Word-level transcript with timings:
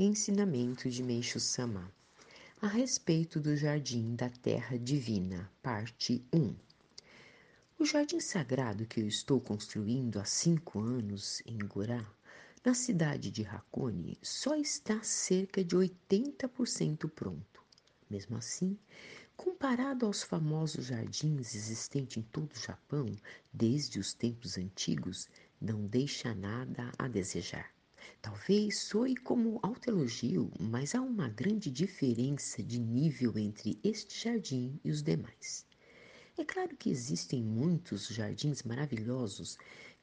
Ensinamento 0.00 0.88
de 0.88 1.02
Meixo 1.02 1.40
Sama 1.40 1.92
a 2.62 2.68
respeito 2.68 3.40
do 3.40 3.56
Jardim 3.56 4.14
da 4.14 4.30
Terra 4.30 4.78
Divina, 4.78 5.50
parte 5.60 6.24
1. 6.32 6.54
O 7.80 7.84
jardim 7.84 8.20
sagrado 8.20 8.86
que 8.86 9.00
eu 9.00 9.08
estou 9.08 9.40
construindo 9.40 10.20
há 10.20 10.24
cinco 10.24 10.78
anos 10.78 11.42
em 11.44 11.58
Gorá, 11.58 12.08
na 12.64 12.74
cidade 12.74 13.28
de 13.32 13.44
Hakone, 13.44 14.16
só 14.22 14.54
está 14.54 15.02
cerca 15.02 15.64
de 15.64 15.74
80% 15.74 17.10
pronto. 17.10 17.60
Mesmo 18.08 18.36
assim, 18.36 18.78
comparado 19.36 20.06
aos 20.06 20.22
famosos 20.22 20.86
jardins 20.86 21.56
existentes 21.56 22.18
em 22.18 22.22
todo 22.22 22.52
o 22.52 22.60
Japão 22.60 23.16
desde 23.52 23.98
os 23.98 24.14
tempos 24.14 24.58
antigos, 24.58 25.28
não 25.60 25.84
deixa 25.88 26.32
nada 26.36 26.92
a 26.96 27.08
desejar. 27.08 27.76
Talvez 28.20 28.78
soe 28.78 29.16
como 29.16 29.60
autoelogio, 29.62 30.50
mas 30.58 30.94
há 30.94 31.00
uma 31.00 31.28
grande 31.28 31.70
diferença 31.70 32.62
de 32.62 32.78
nível 32.78 33.38
entre 33.38 33.78
este 33.82 34.24
jardim 34.24 34.78
e 34.84 34.90
os 34.90 35.02
demais. 35.02 35.66
É 36.36 36.44
claro 36.44 36.76
que 36.76 36.90
existem 36.90 37.42
muitos 37.42 38.06
jardins 38.08 38.62
maravilhosos, 38.62 39.58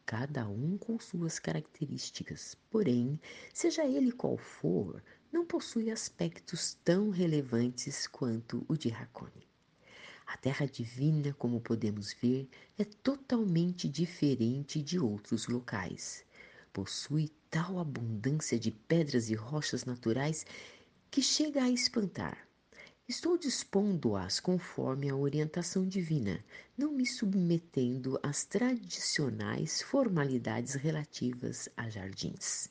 cada 0.05 0.47
um 0.47 0.77
com 0.77 0.99
suas 0.99 1.39
características, 1.39 2.55
porém, 2.69 3.19
seja 3.53 3.85
ele 3.85 4.11
qual 4.11 4.37
for, 4.37 5.01
não 5.31 5.45
possui 5.45 5.89
aspectos 5.89 6.77
tão 6.83 7.09
relevantes 7.09 8.05
quanto 8.07 8.65
o 8.67 8.77
de 8.77 8.91
Hakone. 8.91 9.47
A 10.25 10.37
terra 10.37 10.65
divina, 10.65 11.33
como 11.33 11.61
podemos 11.61 12.13
ver, 12.13 12.49
é 12.77 12.83
totalmente 12.83 13.87
diferente 13.87 14.81
de 14.81 14.99
outros 14.99 15.47
locais. 15.47 16.25
Possui 16.73 17.31
tal 17.55 17.79
abundância 17.79 18.59
de 18.59 18.69
pedras 18.69 19.29
e 19.29 19.33
rochas 19.33 19.85
naturais 19.85 20.45
que 21.09 21.21
chega 21.21 21.63
a 21.63 21.69
espantar. 21.69 22.37
Estou 23.07 23.37
dispondo-as 23.37 24.41
conforme 24.41 25.09
a 25.09 25.15
orientação 25.15 25.87
divina, 25.87 26.43
não 26.77 26.91
me 26.91 27.05
submetendo 27.05 28.19
às 28.21 28.43
tradicionais 28.43 29.81
formalidades 29.81 30.73
relativas 30.73 31.69
a 31.77 31.87
jardins. 31.87 32.69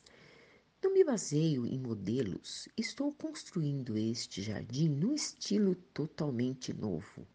Não 0.83 0.93
me 0.93 1.03
baseio 1.03 1.65
em 1.65 1.79
modelos, 1.79 2.69
estou 2.77 3.11
construindo 3.11 3.97
este 3.97 4.43
jardim 4.43 4.87
num 4.87 5.15
estilo 5.15 5.73
totalmente 5.95 6.71
novo. 6.71 7.27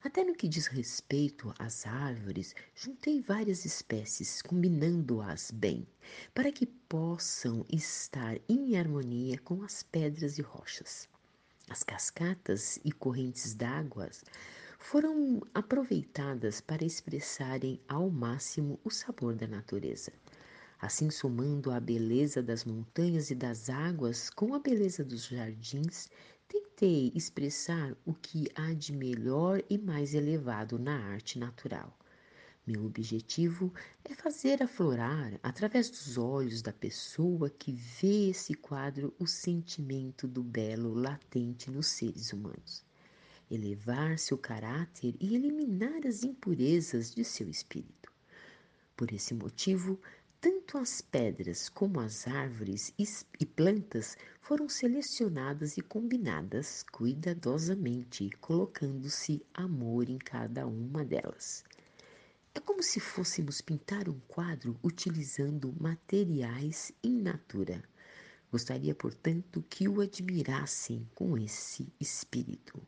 Até 0.00 0.22
no 0.22 0.32
que 0.32 0.48
diz 0.48 0.68
respeito 0.68 1.52
às 1.58 1.84
árvores, 1.84 2.54
juntei 2.72 3.20
várias 3.20 3.64
espécies, 3.64 4.40
combinando-as 4.40 5.50
bem, 5.50 5.84
para 6.32 6.52
que 6.52 6.66
possam 6.66 7.66
estar 7.68 8.38
em 8.48 8.76
harmonia 8.76 9.36
com 9.38 9.60
as 9.64 9.82
pedras 9.82 10.38
e 10.38 10.42
rochas. 10.42 11.08
As 11.68 11.82
cascatas 11.82 12.78
e 12.84 12.92
correntes 12.92 13.54
d'água 13.54 14.08
foram 14.78 15.42
aproveitadas 15.52 16.60
para 16.60 16.84
expressarem 16.84 17.80
ao 17.88 18.08
máximo 18.08 18.78
o 18.84 18.90
sabor 18.90 19.34
da 19.34 19.48
natureza. 19.48 20.12
Assim, 20.80 21.10
somando 21.10 21.72
a 21.72 21.80
beleza 21.80 22.40
das 22.40 22.64
montanhas 22.64 23.32
e 23.32 23.34
das 23.34 23.68
águas 23.68 24.30
com 24.30 24.54
a 24.54 24.60
beleza 24.60 25.04
dos 25.04 25.26
jardins, 25.26 26.08
tentei 26.48 27.12
expressar 27.14 27.94
o 28.06 28.14
que 28.14 28.48
há 28.54 28.72
de 28.72 28.92
melhor 28.92 29.62
e 29.68 29.76
mais 29.76 30.14
elevado 30.14 30.78
na 30.78 30.98
arte 30.98 31.38
natural. 31.38 31.96
Meu 32.66 32.84
objetivo 32.84 33.72
é 34.04 34.14
fazer 34.14 34.62
aflorar, 34.62 35.38
através 35.42 35.90
dos 35.90 36.18
olhos 36.18 36.62
da 36.62 36.72
pessoa 36.72 37.50
que 37.50 37.72
vê 37.72 38.30
esse 38.30 38.54
quadro, 38.54 39.14
o 39.18 39.26
sentimento 39.26 40.26
do 40.26 40.42
belo 40.42 40.94
latente 40.94 41.70
nos 41.70 41.86
seres 41.86 42.32
humanos. 42.32 42.84
Elevar 43.50 44.18
seu 44.18 44.36
caráter 44.36 45.14
e 45.18 45.34
eliminar 45.34 46.06
as 46.06 46.24
impurezas 46.24 47.14
de 47.14 47.24
seu 47.24 47.48
espírito. 47.48 48.12
Por 48.94 49.12
esse 49.12 49.32
motivo, 49.32 49.98
tanto 50.40 50.78
as 50.78 51.00
pedras 51.00 51.68
como 51.68 51.98
as 51.98 52.28
árvores 52.28 52.94
e 52.96 53.44
plantas 53.44 54.16
foram 54.40 54.68
selecionadas 54.68 55.76
e 55.76 55.80
combinadas 55.80 56.84
cuidadosamente, 56.92 58.30
colocando-se 58.40 59.44
amor 59.52 60.08
em 60.08 60.18
cada 60.18 60.64
uma 60.64 61.04
delas. 61.04 61.64
É 62.54 62.60
como 62.60 62.84
se 62.84 63.00
fôssemos 63.00 63.60
pintar 63.60 64.08
um 64.08 64.20
quadro 64.28 64.78
utilizando 64.82 65.74
materiais 65.80 66.92
in 67.02 67.20
natura. 67.20 67.82
Gostaria, 68.50 68.94
portanto, 68.94 69.64
que 69.68 69.88
o 69.88 70.00
admirassem 70.00 71.08
com 71.16 71.36
esse 71.36 71.92
espírito. 71.98 72.80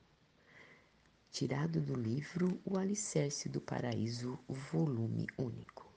Tirado 1.32 1.80
do 1.80 1.94
livro 1.94 2.60
O 2.64 2.78
Alicerce 2.78 3.48
do 3.48 3.60
Paraíso, 3.60 4.38
volume 4.48 5.26
único. 5.36 5.89